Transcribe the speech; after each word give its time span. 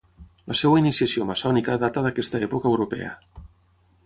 La 0.51 0.55
seva 0.61 0.79
iniciació 0.83 1.27
maçònica 1.31 1.77
data 1.85 2.05
d'aquesta 2.09 2.45
època 2.49 2.73
europea. 2.75 3.17